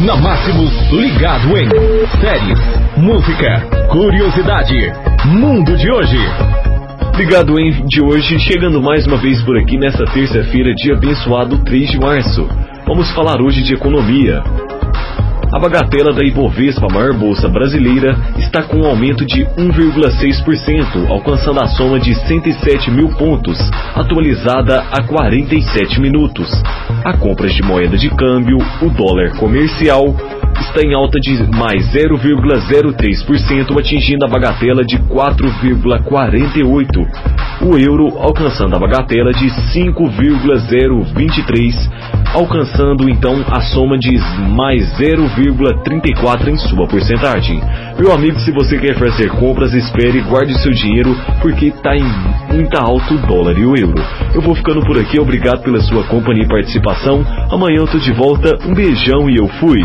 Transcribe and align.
Na 0.00 0.16
Máximos, 0.16 0.72
ligado 0.92 1.58
em 1.58 1.68
séries, 2.22 2.58
música, 2.96 3.60
curiosidade, 3.90 4.74
mundo 5.26 5.76
de 5.76 5.92
hoje. 5.92 6.16
Ligado 7.18 7.60
em 7.60 7.84
de 7.84 8.02
hoje, 8.02 8.38
chegando 8.38 8.80
mais 8.80 9.06
uma 9.06 9.18
vez 9.18 9.42
por 9.42 9.58
aqui 9.58 9.76
nessa 9.76 10.06
terça-feira, 10.06 10.74
dia 10.74 10.94
abençoado 10.94 11.62
3 11.64 11.90
de 11.90 11.98
março. 11.98 12.48
Vamos 12.86 13.10
falar 13.10 13.42
hoje 13.42 13.62
de 13.62 13.74
economia. 13.74 14.42
A 15.52 15.58
bagatela 15.58 16.12
da 16.12 16.22
Ibovespa, 16.22 16.86
a 16.88 16.94
maior 16.94 17.12
bolsa 17.12 17.48
brasileira, 17.48 18.16
está 18.38 18.62
com 18.62 18.82
um 18.82 18.86
aumento 18.86 19.26
de 19.26 19.44
1,6%, 19.44 21.10
alcançando 21.10 21.60
a 21.60 21.66
soma 21.66 21.98
de 21.98 22.14
107 22.14 22.88
mil 22.92 23.08
pontos, 23.16 23.58
atualizada 23.96 24.84
a 24.92 25.02
47 25.02 26.00
minutos. 26.00 26.48
A 27.04 27.16
compras 27.16 27.52
de 27.52 27.64
moeda 27.64 27.98
de 27.98 28.10
câmbio, 28.10 28.58
o 28.80 28.90
dólar 28.90 29.36
comercial, 29.38 30.14
está 30.60 30.82
em 30.82 30.94
alta 30.94 31.18
de 31.18 31.42
mais 31.56 31.92
0,03%, 31.92 33.76
atingindo 33.76 34.24
a 34.24 34.28
bagatela 34.28 34.84
de 34.84 34.98
4,48. 34.98 37.08
O 37.62 37.76
euro 37.76 38.16
alcançando 38.18 38.76
a 38.76 38.78
bagatela 38.78 39.32
de 39.32 39.50
5,023, 39.72 41.90
alcançando 42.34 43.08
então 43.08 43.44
a 43.48 43.60
soma 43.60 43.98
de 43.98 44.18
mais 44.54 44.82
0,34 44.98 46.48
em 46.48 46.56
sua 46.56 46.86
porcentagem. 46.86 47.60
Meu 47.98 48.12
amigo, 48.12 48.38
se 48.40 48.52
você 48.52 48.78
quer 48.78 48.96
fazer 48.98 49.30
compras, 49.30 49.74
espere 49.74 50.18
e 50.18 50.22
guarde 50.22 50.56
seu 50.60 50.72
dinheiro, 50.72 51.16
porque 51.40 51.66
está 51.66 51.96
em 51.96 52.04
muita 52.52 52.80
alta 52.80 53.14
o 53.14 53.18
dólar 53.18 53.58
e 53.58 53.64
o 53.64 53.76
euro. 53.76 54.02
Eu 54.34 54.40
vou 54.40 54.54
ficando 54.54 54.80
por 54.82 54.98
aqui, 54.98 55.18
obrigado 55.18 55.62
pela 55.62 55.80
sua 55.80 56.04
companhia 56.04 56.44
e 56.44 56.48
participação. 56.48 57.24
Amanhã 57.50 57.78
eu 57.78 57.86
tô 57.86 57.98
de 57.98 58.12
volta, 58.12 58.58
um 58.66 58.74
beijão 58.74 59.28
e 59.28 59.36
eu 59.36 59.48
fui. 59.48 59.82